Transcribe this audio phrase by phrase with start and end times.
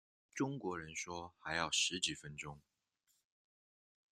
[0.33, 2.59] 中国人说还要十几分钟